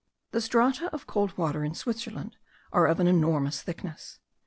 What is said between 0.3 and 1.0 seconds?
The strata